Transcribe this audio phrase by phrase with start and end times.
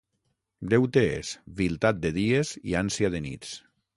[0.71, 3.53] Deute és viltat de dies i ànsia de nits.